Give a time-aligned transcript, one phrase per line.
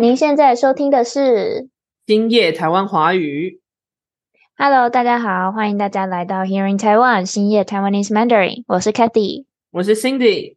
[0.00, 1.70] 您现在收听的是
[2.06, 3.60] 今夜台湾华语。
[4.56, 9.46] Hello，大家好，欢迎大家来到 Hearing Taiwan 新夜 Taiwanese Mandarin，我是 Kathy。
[9.72, 10.54] 我是 Cindy，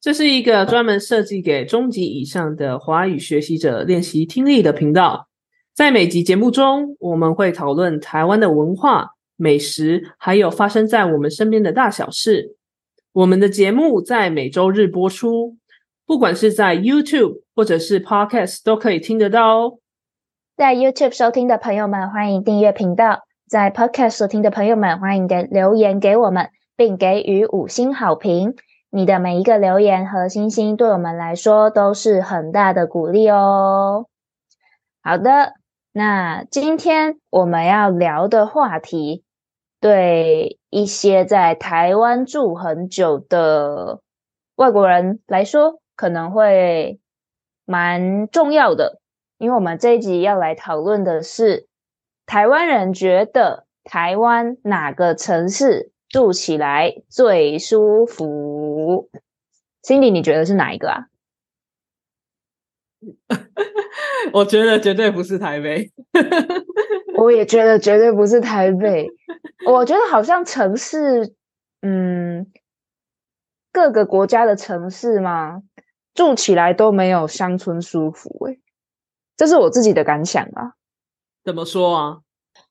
[0.00, 5.28] 这是一个专门设计给中级以上的华语学习者练习听力的频道。
[5.72, 12.56] 在每集节目中，我们会讨论台湾的文化、美食，还有发生在我们身边的大小事。
[13.12, 15.58] 我们的节目在每周日播出，
[16.10, 19.78] 不管是在 YouTube 或者是 Podcast 都可以听得到哦。
[20.56, 28.56] 在 YouTube 收听的朋友们，欢迎订阅频道；在 Podcast 收听的朋友们，欢迎给留言给我们，并给予五星好评。
[28.90, 34.06] 你的每一个留言和星星，对我们来说都是很大的鼓励哦。
[35.04, 35.52] 好的，
[35.92, 39.22] 那今天我们要聊的话题，
[39.80, 44.00] 对一些在台湾住很久的
[44.56, 46.98] 外国人来说，可能会
[47.66, 49.02] 蛮重要的。
[49.36, 51.68] 因为我们这一集要来讨论的是，
[52.24, 59.10] 台湾人觉得台湾哪个城市住起来最舒服
[59.82, 61.06] ？Cindy，你觉得是哪一个啊？
[64.32, 65.92] 我觉得绝对不是台北。
[67.20, 69.06] 我也觉得绝对不是台北。
[69.66, 71.34] 我觉得好像城市，
[71.82, 72.46] 嗯，
[73.72, 75.62] 各个国家的城市嘛，
[76.14, 78.58] 住起来都没有乡村舒服、欸。
[79.36, 80.72] 这是我自己的感想啊。
[81.44, 82.18] 怎么说啊？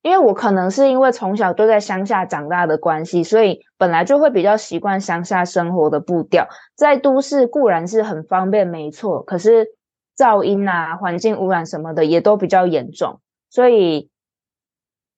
[0.01, 6.47] 因为我可能是因为从小就在乡下长大的关系，所以本来就会比较习惯乡下生活的步调。
[6.75, 9.67] 在都市固然是很方便，没错，可是
[10.15, 13.19] 噪音啊、环境污染什么的也都比较严重。
[13.49, 14.11] 所以，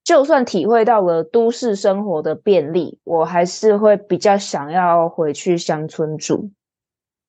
[0.03, 6.51] 就算体会到了都市生活的便利，我还是会比较想要回去乡村住。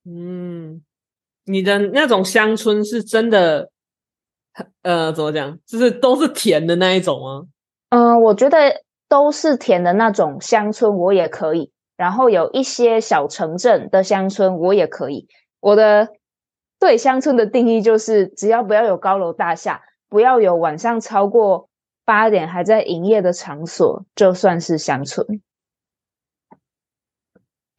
[0.05, 0.83] 嗯，
[1.45, 3.70] 你的那种乡村是真的？
[4.83, 5.58] 呃，怎么讲？
[5.67, 7.47] 就是都是甜的那一种吗？
[7.89, 11.73] 嗯、我觉得都是甜的那种乡村，我也可以。
[11.96, 15.27] 然后有一些小城镇的乡村，我也可以。
[15.61, 16.08] 我的
[16.79, 21.68] 对乡村的定义就是，只要不要有高楼大厦，不要有晚上超过
[22.05, 25.27] 八点还在营业的场所，就算是乡村。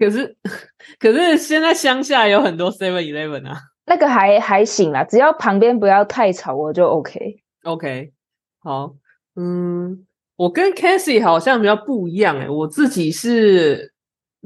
[0.04, 0.36] 可是，
[1.00, 3.58] 可是现在乡下有很多 Seven Eleven 啊。
[3.86, 7.44] 那个还还行啦，只要旁边不要太吵，我就 OK。
[7.64, 8.12] OK，
[8.60, 8.96] 好，
[9.36, 10.06] 嗯，
[10.38, 13.94] 我跟 Cassie 好像比较不一样诶，我自己是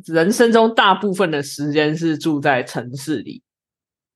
[0.06, 3.44] 人生中大部分的时间是住在城市里，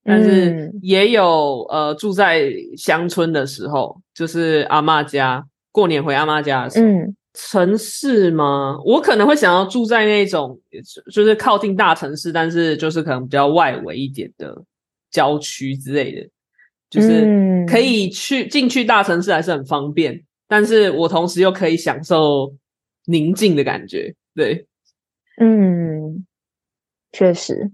[0.04, 6.86] 但是也有、嗯、呃住在乡村的时候，就是阿妈家过年回阿妈家的时候。
[6.86, 8.78] 嗯，城市吗？
[8.84, 10.60] 我可能会想要住在那种
[11.12, 14.62] 就是靠近大城市，但是就是可能比较外围一点的。
[15.12, 16.26] 郊区之类的，
[16.88, 22.54] 就是可以去进去大城市还是很方便，但是我同时又可以享受
[23.04, 24.14] 宁静的感觉。
[24.34, 24.66] 对，
[25.38, 26.24] 嗯，
[27.12, 27.70] 确实，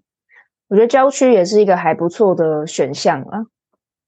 [0.67, 3.47] 我觉得郊区也是一个还不错的选项啊，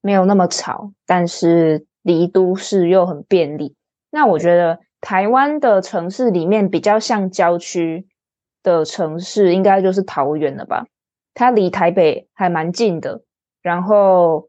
[0.03, 3.77] 没有那么吵，但是离都市又很便利。
[4.11, 8.07] 那我觉得台湾的城市里面比较像郊区
[8.63, 10.87] 的城市，应该就是桃园了吧？
[11.33, 13.23] 它离台北还蛮近的，
[13.63, 14.49] 然后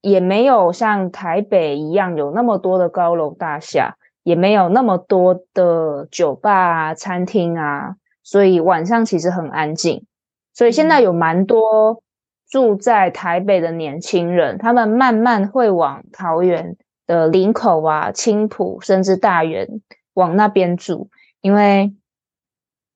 [0.00, 10.06] 也没有像台北一样有那么多的高楼大厦，也没有那么多的酒吧啊、餐厅啊，所以晚上其实很安静。
[10.54, 12.02] 所以现在有蛮多
[12.48, 16.76] 住在台北的年轻人，他们慢慢会往桃園
[17.06, 19.80] 的林口啊、青浦甚至大园
[20.14, 21.10] 往那边住，
[21.40, 21.94] 因为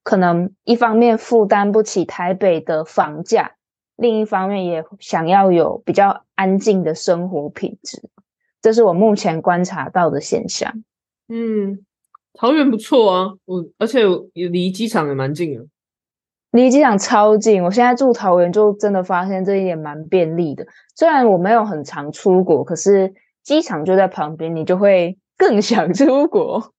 [0.03, 3.55] 可能一方面负担不起台北的房价，
[3.95, 8.09] 另一方面也想要有比较安静的生活品质，
[8.61, 10.83] 这是我目前观察到的现象。
[11.27, 11.85] 嗯，
[12.33, 14.01] 桃园不错啊，我而且
[14.33, 15.65] 也离机场也蛮近的，
[16.51, 17.63] 离机场超近。
[17.63, 20.65] 我现在住桃园就真的发现这一点蛮便利的。
[20.95, 23.13] 虽然我没有很常出国，可是
[23.49, 26.71] 機場就在旁边，你就会更想出国。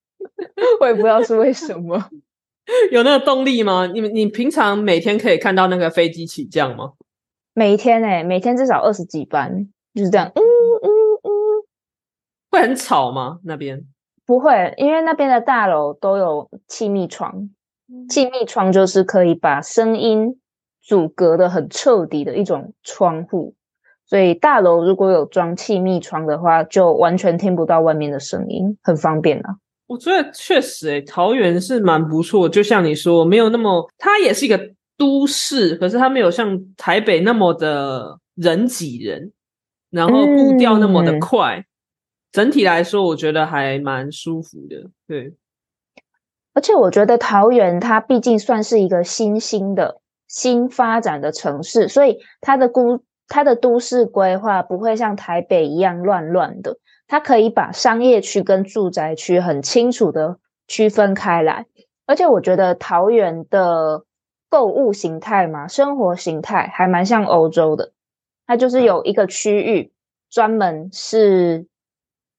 [0.81, 2.09] 我也不知道是为什么。
[2.93, 3.89] 有那个动力吗？
[3.93, 6.93] 你们你平常每天可以看到那个飞机起降吗？
[7.55, 10.29] 每天哎、欸，每天至少二十几班，就是这样。
[10.29, 10.89] 嗯嗯
[11.25, 11.29] 嗯，
[12.53, 13.41] 会很吵吗？
[13.43, 13.85] 那边
[14.25, 17.51] 不会，因为那边的大楼都有气密窗，
[18.09, 20.39] 气密窗就是可以把声音
[20.81, 23.55] 阻隔的很彻底的一种窗戶，
[24.11, 29.57] 所以大楼如果有装气密窗的话，就完全听不到外面的声音，很方便啊。
[29.87, 34.59] 我觉得确实、欸，誒桃园是蛮不错，就像你说，没有那么，它也是一个
[34.99, 39.33] 都市，可是它没有像台北那么的人挤人。
[39.91, 41.65] 然后步调那么的快，
[42.31, 44.89] 整体来说我觉得还蛮舒服的。
[45.09, 45.35] 对，
[46.55, 61.67] 而且我觉得桃园它毕竟算是一个新兴的新发展的城市，所以它的估它的都市规划不会像台北一样乱乱的，它可以把商业区跟住宅区很清楚的区分开来。
[62.07, 64.03] 而且我觉得桃园的
[64.49, 67.93] 购物形态嘛，生活形态还蛮像欧洲的。
[68.49, 69.93] 它就是有一个区域
[70.29, 71.69] 专门是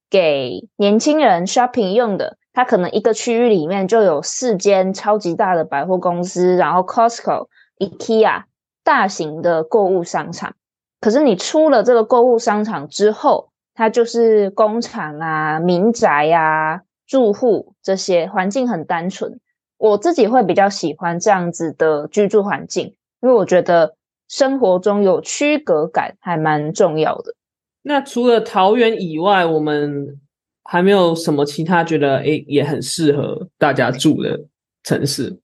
[0.10, 7.48] 给年轻人 shopping 用的，它可能一个区域里面就有四间超级大的百货公司，然后 Costco、
[7.80, 8.44] IKEA
[8.84, 10.54] 大型的购物商场。
[11.02, 19.42] 可是你出了这个购物商场之后，它就是工厂啊、民宅啊、住户这些环境很单纯。
[19.78, 23.96] 我自己会比较喜欢这样子的居住环境，因为我觉得。
[24.34, 27.36] 生活中有区隔感还蛮重要的。
[27.82, 30.22] 那除了桃园以外，我们
[30.64, 34.40] 还没有什么其他觉得诶也很适合大家住的
[34.84, 35.38] 城市。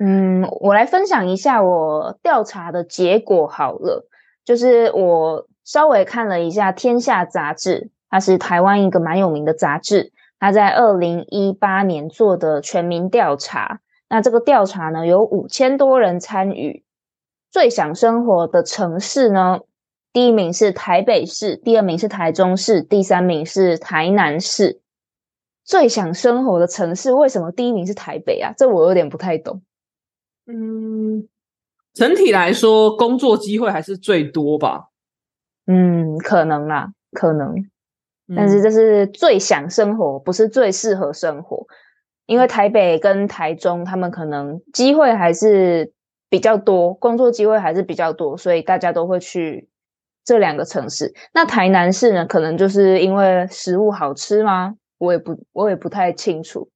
[0.00, 4.04] 嗯，我来分享一下我调查的结果好了。
[4.44, 13.80] 就是我稍微看了一下《天下》杂志，它是台湾一个蛮有名的杂志，它在二零一八年做的全民调查。
[14.08, 16.84] 那这个调查呢，有五千多人参与。
[17.50, 19.60] 最想生活的城市呢？
[20.12, 24.80] 第一名是台北市，第二名是台中市，第三名是台南市。
[25.64, 28.52] 最想生活的城市，为什么第一名是台北啊？
[28.56, 29.62] 这我有点不太懂。
[30.46, 31.26] 嗯，
[31.94, 34.88] 整体来说，工作机会还是最多吧？
[35.66, 37.54] 嗯，可能啦，可能。
[38.36, 41.66] 但是这是最想生活，不是最适合生活，
[42.26, 45.92] 因为台北跟台中，他们可能机会还是。
[46.30, 49.68] 比较多工作机会还是比较多，所以大家都会去
[50.24, 51.14] 这两个城市。
[51.32, 52.26] 那台南市呢？
[52.26, 54.74] 可能就是因为食物好吃吗？
[54.98, 56.68] 我也不，我也不太清楚。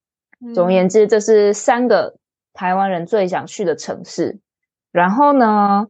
[0.55, 2.15] 总而言之，这是三个
[2.53, 4.39] 台湾人最想去的城市。
[4.93, 5.89] 然后呢，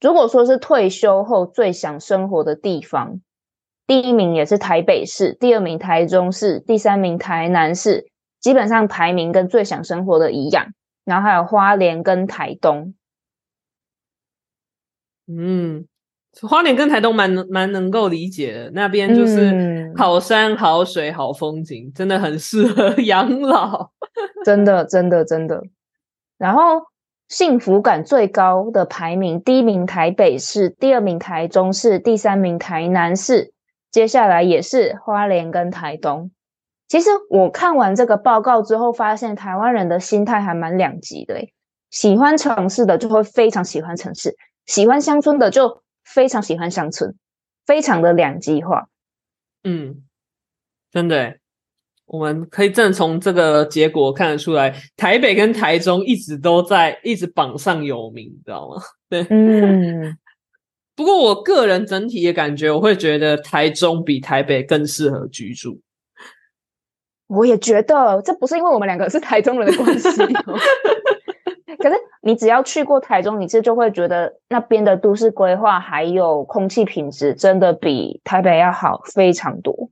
[0.00, 3.20] 如果说是退休后最想生活的地方，
[3.86, 8.06] 第一名也是台北市，第二名台中市，第三名台南市，
[8.40, 10.72] 基本上排名跟最想生活的一样。
[11.04, 12.94] 然后还有花莲跟台东。
[15.26, 15.86] 嗯，
[16.42, 23.90] 花莲跟台东蛮蛮能够理解的，那边就是好山好水好风景，真的很适合 养老，
[24.44, 25.62] 真的真的真的。
[26.38, 26.82] 然后
[27.28, 33.52] 幸福感最高的排名，第一名台北市，第二名台中市，第三名台南市，
[33.90, 36.30] 接下来也是花莲跟台东。
[36.86, 41.48] 其实我看完这个报告之后，发现台湾人的心态还蛮两极的，
[41.90, 44.36] 喜欢城市的就会非常喜欢城市。
[44.66, 47.16] 喜欢乡村的就非常喜欢乡村，
[47.66, 48.88] 非常的两极化。
[49.64, 50.04] 嗯，
[50.90, 51.38] 真的，
[52.06, 58.82] 我们可以正从这个结果看得出来，台北跟台中一直都在一直榜上有名，你知道吗？
[59.08, 60.16] 对，嗯。
[60.96, 65.80] 不过我个人整体的感觉，我会觉得台中比台北更适合居住。
[67.26, 70.08] 我也觉得，这不是因为我们两个是台中人的关系。
[71.78, 79.90] 可是你只要去过台中，你这就会觉得那边的都市规划还有空气品质真的比台北要好非常多。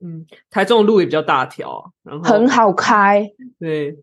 [0.00, 3.26] 嗯，台中的路也比较大条，然后很好开。
[3.58, 3.96] 对，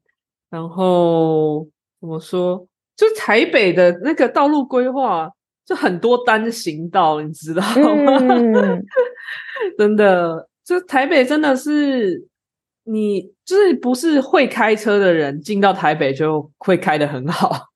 [0.50, 1.68] 然后
[2.00, 2.68] 怎么说？
[2.96, 5.30] 就台北的那个道路规划
[5.66, 8.20] 就很多单行道，你知道吗？
[9.77, 12.27] 真的，就台北真的是。
[12.89, 17.68] 你就是不是会开车的人，进到台北就会开的很好。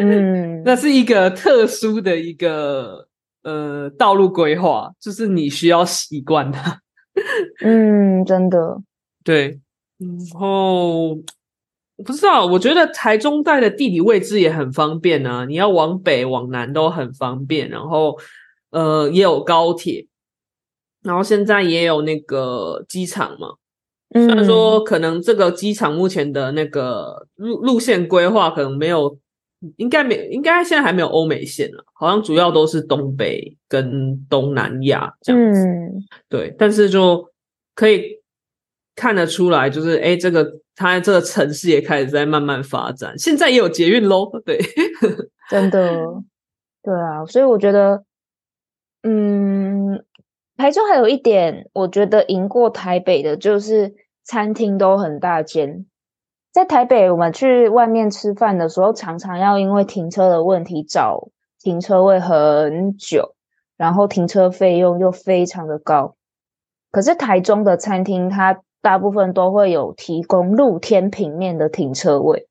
[0.00, 3.06] 嗯，那是一个特殊的一个
[3.42, 6.80] 呃道路规划，就是你需要习惯它。
[7.62, 8.80] 嗯，真的。
[9.24, 9.60] 对，
[9.98, 11.14] 然后
[12.04, 17.68] 不知道，我觉得台中带的地理位置也很方便啊，你要往北往南都很方便。
[17.68, 18.18] 然后
[18.70, 20.06] 呃，也有高铁，
[21.02, 23.54] 然后现在也有那个机场嘛。
[24.12, 29.16] 虽然说可能这个机场目前的那个路路线规划可能没有，
[29.76, 35.66] 应该没应该现在还没有欧美线了，好像主要都是东北跟东南亚这样子。
[36.28, 37.30] 对，但是就
[37.74, 38.20] 可以
[38.94, 44.30] 看得出来，就是哎，这个它这个城市也开始在慢慢发展，现在也有捷运喽。
[44.44, 44.58] 对，
[45.50, 46.04] 真的，
[46.82, 48.04] 对啊，所以我觉得，
[49.02, 50.04] 嗯。
[50.56, 55.86] 台中还有一点，我觉得赢过台北的，就是餐厅都很大间。
[56.52, 61.28] 在台北，我们去外面吃饭的时候，常常要因为停车的问题找
[61.60, 63.34] 停车位很久。
[63.76, 66.14] 然后停车费用又非常的高。
[66.90, 72.46] 可是台中的餐厅，它大部分都会有提供露天平面的停车位，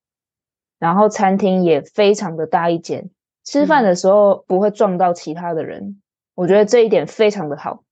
[0.79, 3.11] 然后餐厅也非常的大一间，
[3.45, 6.01] 吃饭的时候不会撞到其他的人。
[6.33, 7.83] 我觉得这一点非常的好。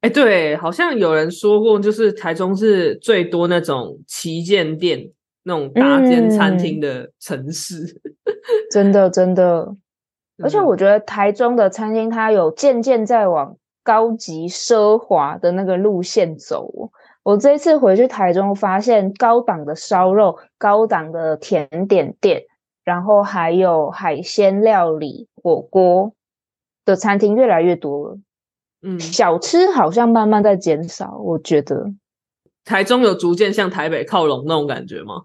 [0.00, 5.08] 哎，对，好像有人说过，就是台中是最多那种旗舰店、
[5.46, 8.00] 那种大间餐厅的城市。
[8.68, 9.76] 真的，真的。
[10.42, 16.90] 而且我觉得台中的餐厅，它有渐渐在往高级奢华的那个路线走。
[17.22, 22.42] 我这一次回去台中，发现高档的烧肉、高档的甜点店，
[22.84, 26.12] 然后还有海鲜料理、火锅
[26.84, 28.18] 的餐厅越来越多了。
[28.82, 31.92] 嗯，小吃好像慢慢在减少，我觉得
[32.64, 35.22] 台中有逐渐向台北靠拢那种感觉吗？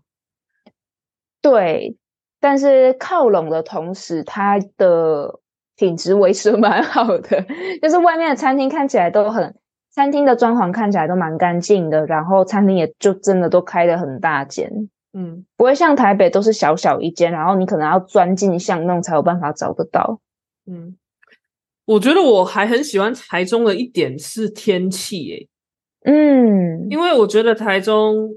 [1.42, 1.96] 对，
[2.40, 5.40] 但是靠拢的同时，它的
[5.76, 7.46] 品质维持蛮好的，
[7.82, 9.56] 就是外面的餐厅看起来都很，
[9.90, 14.70] 餐厅的装潢看起来都蛮干净的，然后餐厅也就真的都开的很大间，
[15.14, 20.20] 嗯，不会像台北都是小小一间，然后你可能要钻进巷弄才有办法找得到，
[20.66, 20.96] 嗯。
[21.86, 25.50] 我觉得我还很喜欢台中的一点是天气，诶，
[26.06, 28.30] 嗯，因为我觉得台中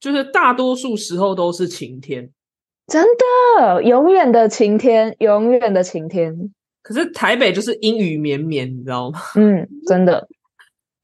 [0.00, 2.30] 就是大多数时候都是晴天，
[2.86, 3.04] 真
[3.58, 6.34] 的，永远的晴天，永远的晴天。
[6.82, 9.20] 可是台北就是阴雨绵绵，你知道吗？
[9.36, 10.26] 嗯，真的，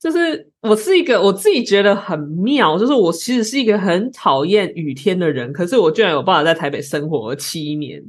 [0.00, 8.02] 就是我是一个我自己觉得很妙，就是我其实是一个很讨厌雨天的人，可是我居然有办法在台北生活了七年，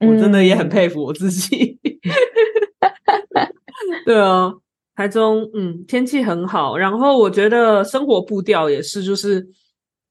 [0.00, 1.78] 我真的也很佩服我自己。
[4.06, 4.52] 对啊，
[4.94, 9.44] 台中嗯天气很好，然后我觉得生活步调也是，就是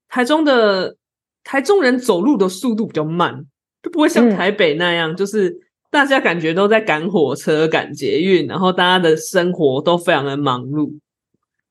[0.10, 0.96] 台中的
[1.44, 3.46] 台中人走路的速度比较慢，
[3.82, 5.56] 就不会像台北那样，就是
[5.90, 10.92] 大家感觉都在赶火车、赶捷运，然后大家的生活都非常的忙碌。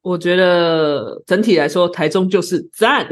[0.02, 3.06] 我觉得整体来说，台中就是赞。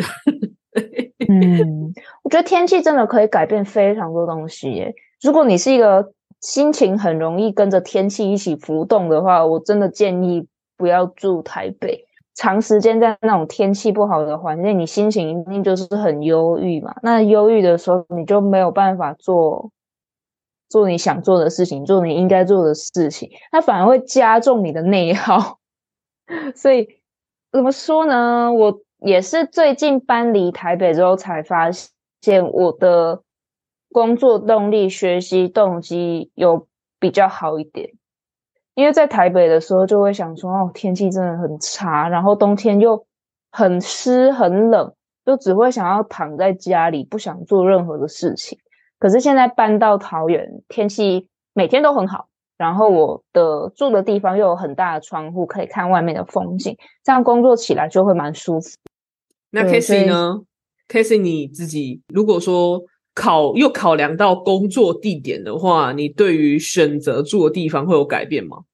[1.28, 4.94] 嗯，我觉得天气真的可以改变非常多东西耶。
[5.22, 6.12] 如果你是一个。
[6.40, 12.04] 心情很容易跟着天气一起浮动的话，我真的建议不要住台北。
[12.34, 16.94] 长时间在那种天气不好的环境，你心情一定就是很忧郁嘛。
[17.02, 19.70] 那忧郁的时候，你就没有办法做
[20.68, 25.58] 做你想做的事情，做你应该做的事情，它反而会加重你的内耗。
[26.54, 26.88] 所以
[27.52, 28.52] 怎么说呢？
[28.52, 31.70] 我也是最近搬离台北之后才发
[32.20, 33.22] 现我的。
[33.92, 36.66] 工作动力、学习动机有
[36.98, 37.90] 比较好一点，
[38.74, 43.06] 因为在台北的时候就会想说，哦，天气真的很差，然后冬天又
[43.52, 44.92] 很湿很冷，
[45.24, 48.58] 就只会想要躺在家里，不想做任何的事情。
[48.98, 52.26] 可是现在搬到桃园，天气每天都很好，
[52.58, 58.70] 然后我的住的地方又有很大的窗户，可以看外面的风景，这样工作起来就会蛮舒服。
[59.50, 60.42] 那 k a s e y 呢
[60.88, 62.82] k a s e y 你自己如果说。
[63.14, 68.64] 考又考量到工作地点的话，你对于选择住的地方会有改变吗？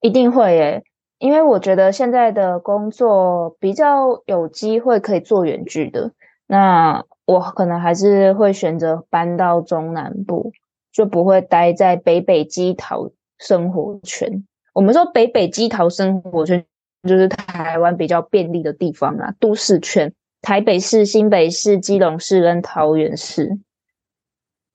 [0.00, 0.84] 一定会耶，
[1.18, 6.12] 因为我觉得现在的工作比较有机会可以做远距的，
[6.46, 10.52] 那我可能还是会选择搬到中南部，
[10.92, 14.44] 就不会待在北北基桃生活圈。
[14.74, 16.66] 我们说北北基桃生活圈
[17.08, 20.12] 就是台湾比较便利的地方啊，都市圈。
[20.44, 23.58] 台北市、新北市、基隆市跟桃园市，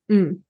[0.08, 0.42] 嗯，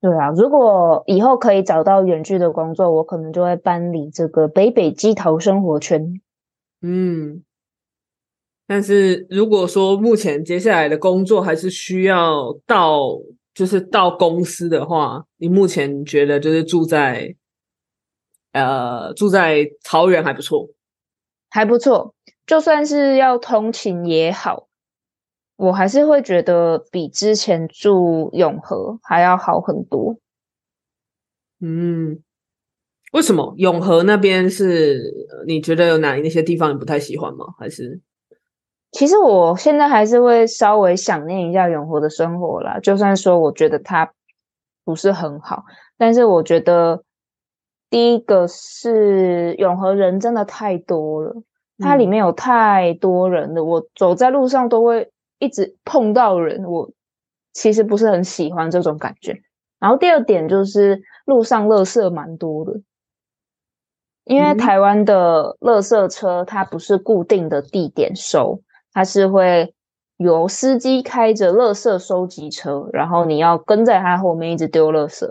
[0.00, 0.30] 对啊。
[0.30, 6.20] 如果以后可以找到远距的工作，我可能就会搬离这个北北基桃生活圈。
[6.82, 7.44] 嗯，
[8.66, 13.00] 但是如果说目前接下来的工作还是需要到，
[13.54, 17.36] 就是到公司的话，你目前觉得就是住在，
[18.50, 20.68] 呃，住在桃园还不错，
[21.48, 22.12] 还不错。
[22.46, 24.68] 就算是要通勤也好，
[25.56, 30.16] 我还是会觉得比之前住永和还要好很多。
[31.60, 32.22] 嗯，
[33.12, 35.26] 为什么永和那边是？
[35.46, 37.46] 你觉得有哪那些地方你不太喜欢吗？
[37.58, 38.00] 还是？
[38.92, 42.78] 其实我现在还是会稍微想念一下永和的生活啦。
[42.80, 44.12] 就算说我觉得它
[44.84, 45.64] 不是很好，
[45.96, 47.02] 但是我觉得
[47.88, 51.42] 第一个是永和人真的太多了。
[51.78, 56.90] 它里面有太多人了，我走在路上都会一直碰到人，我
[57.52, 59.42] 其实不是很喜欢这种感觉。
[59.80, 62.80] 然后第二点就是路上垃圾蛮多的，
[64.24, 68.60] 因为台湾的垃圾车它不是固定的地点收，
[68.92, 69.74] 它是会
[70.16, 75.28] 由司机开着垃圾收集车，然后你要跟在他后面一直丢垃圾。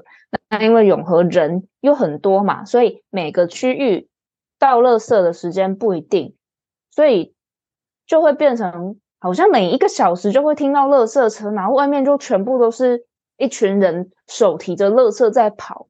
[0.49, 4.07] 那因为永和人又很多嘛，所以每个区域
[4.63, 6.37] 倒垃圾的时间不一定，
[6.89, 7.35] 所以
[8.07, 13.05] 就会变成好像每一个小时就会听到垃圾车，然后外面就全部都是
[13.37, 15.89] 一群人手提着垃圾在跑，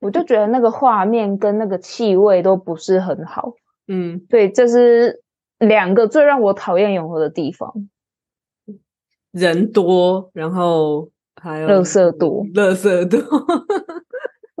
[0.00, 3.52] 我就觉得那个画面跟那个气味都不是很好。
[3.86, 5.22] 嗯，对，这是
[5.60, 7.72] 两个最让我讨厌永和的地方。
[9.30, 13.20] 人多，然后还有垃圾多，垃圾多，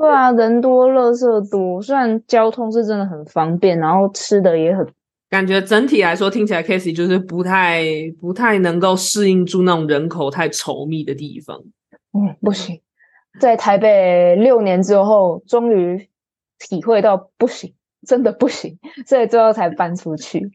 [0.00, 1.82] 对啊，人多，垃圾多。
[1.82, 4.86] 虽然交通是真的很方便，然后吃的也很，
[5.28, 7.82] 感觉整体来说听起来 k a s e y 就是不太
[8.20, 11.60] 不太能够适应住那种人口太稠密的地方。
[12.12, 12.80] 嗯，不行，
[13.40, 16.08] 在台北六年之后，终于
[16.60, 17.74] 体会到不行，
[18.06, 20.48] 真的不行，所以最后才搬出去。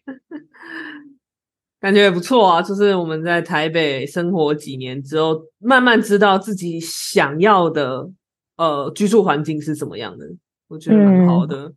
[1.81, 8.09] 感觉也不错啊，就是我们在台北生活几年之后，慢慢知道自己想要的
[8.57, 10.25] 呃居住环境是怎么样的，
[10.67, 11.74] 我觉得蛮好的。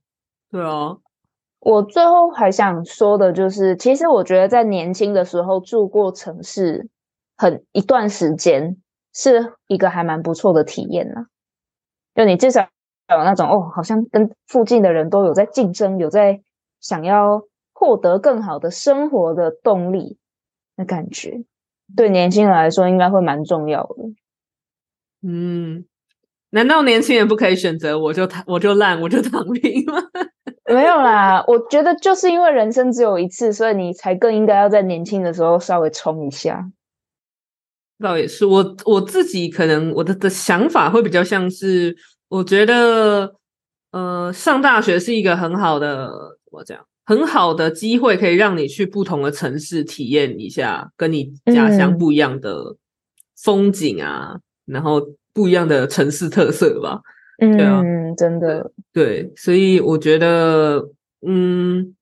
[0.50, 0.96] 对啊，
[1.60, 6.88] 我最后还想说的就是，其实我觉得在年轻的时候住过城市
[7.36, 8.76] 很一段时间，
[9.12, 11.26] 是一个还蛮不错的体验呢。
[12.14, 12.62] 就你至少
[13.10, 16.42] 有那种哦，好像跟附近的人都有在竞争，有在
[16.80, 17.42] 想要。
[17.78, 20.16] 获得更好的生活的动力
[20.76, 21.44] 的感觉，
[21.94, 23.94] 对年轻人来说应该会蛮重要的。
[25.20, 25.84] 嗯，
[26.50, 29.94] 难道年轻人不可以选择我就躺我就烂我就躺平吗？
[30.72, 36.68] 没有啦，我觉得就是因为人生只有一次，所以你才更应该要在年轻的时候稍微冲一下。
[37.98, 41.96] 倒也是，我我自己可能我的的想法会比较像是，
[42.28, 43.34] 我觉得
[43.92, 46.08] 呃，上大学是一个很好的
[46.44, 46.84] 怎么讲？
[47.04, 52.76] 很好的机会，可以让你去不同的城市体验一下跟你家乡不一样的
[53.40, 55.00] 风景啊，然后
[55.36, 56.98] 不一样的城市特色吧。
[57.38, 57.82] 嗯对啊，
[58.16, 60.82] 真的对，所以我觉得，
[61.26, 61.94] 嗯，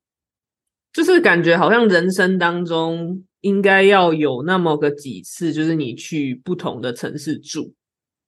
[0.92, 7.74] 就是感觉好像人生当中应该要有那么个几次，就是你去不同的城市住，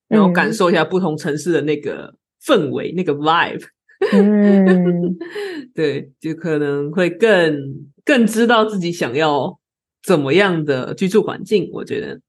[0.09, 3.63] 然后感受一下不同城市的那个氛围，那个 vibe。
[4.11, 5.15] 嗯，
[5.73, 7.57] 对，就可能会更
[8.03, 9.57] 更知道自己想要
[10.03, 11.69] 怎么样的居住环境。
[11.71, 12.19] 我觉得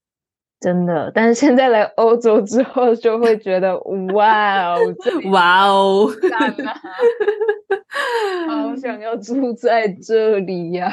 [0.60, 3.78] 真的，但是现在来欧洲之后，就会觉得
[4.14, 4.78] 哇哦，
[5.30, 6.08] 哇哦，
[8.48, 10.90] 好想要住在这里呀！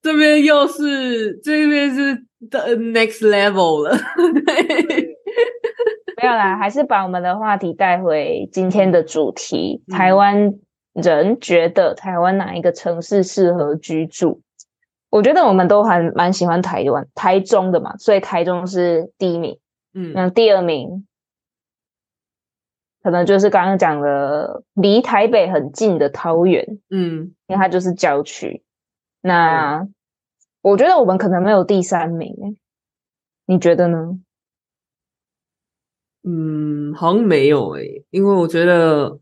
[0.00, 2.14] 这边又是这边是
[2.48, 3.96] the next level 了，
[4.46, 5.16] 对。
[6.20, 9.82] 没有啦，还是把我们的话题带回今天的主题。
[9.88, 10.52] 台湾
[10.94, 14.40] 人觉得台湾哪一个城市适合居住？
[15.10, 19.58] 我觉得我们都还蛮喜欢台湾台中的嘛，所以台中是第一名。
[19.94, 21.06] 嗯，那第二名
[23.02, 26.78] 可能就是刚刚讲的离台北很近的桃园。
[26.90, 28.62] 嗯，因为它就是郊区。
[29.22, 29.88] 那
[30.60, 32.34] 我觉得我们可能没有第三名，
[33.46, 34.18] 你觉得呢？
[36.24, 39.18] 嗯，好像没有诶，因为我觉得，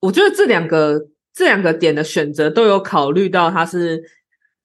[0.00, 4.02] 我觉得这两个这两个点的选择都有考虑到它是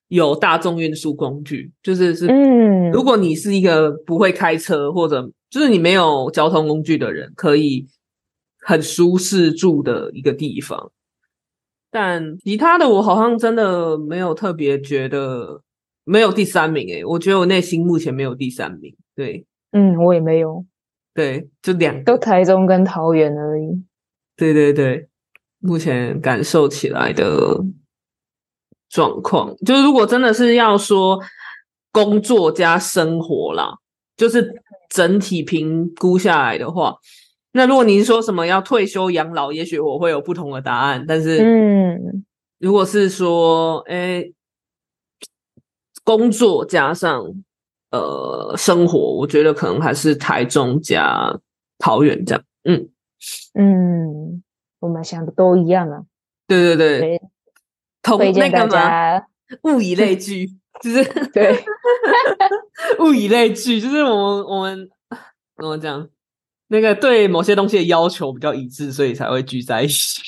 [0.08, 7.86] 有大众运输工具，就是是，嗯，如果你是一个不会开车或者就是你没有交通工具的人，可以
[8.60, 10.90] 很舒适住的一个地方。
[11.90, 15.62] 但其他的我好像真的没有特别觉得
[16.04, 18.94] 没有第三名诶，我觉得我内心目前没有第三名。
[19.14, 20.64] 对，嗯，我也没有。
[21.14, 23.82] 对，就两都台中跟桃园而已。
[24.36, 25.08] 对对对，
[25.58, 27.58] 目前感受起来的
[28.88, 31.20] 状况，就是如果真的是要说
[31.92, 33.76] 工作加生活啦，
[34.16, 36.96] 就是整体评估下来的话，
[37.52, 41.04] 那如果您说什么要退休养老，也许我会有不同的答案。
[41.06, 42.24] 但是，嗯，
[42.58, 44.24] 如果是说，哎，
[46.04, 47.24] 工作加上。
[47.90, 51.34] 呃，生活我觉得可能还是台中加
[51.78, 52.86] 桃园这样，嗯
[53.54, 54.42] 嗯，
[54.78, 56.02] 我们想的都一样啊。
[56.46, 57.22] 对对对，
[58.02, 59.26] 推荐大家
[59.62, 60.46] 物以类聚，
[60.82, 61.58] 就是 对
[63.00, 64.88] 物以类聚，就是我们我们
[65.56, 66.08] 怎么讲，
[66.68, 70.22] 那个对某些东西的要求比较一致，所以才会聚在一起。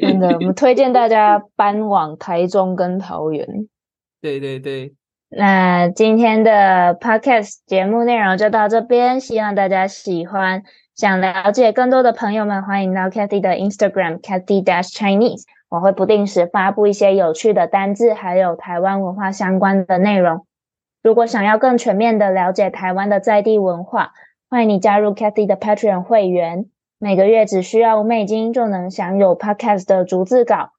[0.00, 3.46] 真的，我们 推荐大家搬往台中跟桃园。
[4.20, 4.94] 对对对。
[5.32, 10.62] 那今天的 podcast 节目内容就到这边，希望大家喜欢。
[10.96, 20.44] 想了解更多的朋友们，欢迎到 Cathy 的 Instagram Cathy Dash Chinese，我会不定时发布一些有趣的单字，还有台湾文化相关的内容。
[21.02, 24.12] 如果想要更全面的了解台湾的在地文化，
[24.50, 26.66] 欢迎你加入 Cathy 的 Patreon 会员。
[26.98, 30.72] 每个月只需要五美金就能享有 Podcast 的逐字稿，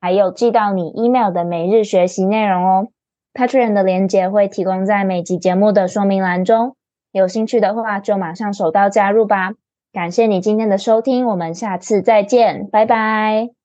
[0.00, 2.88] 还有寄到你 email 的每日学习内容哦。
[3.32, 6.76] Patreon 的链接会提供在每集节目的说明栏中，
[7.10, 9.54] 有兴趣的话就马上手到加入吧。
[9.92, 13.63] 感谢你今天的收听，我们下次再见，拜拜。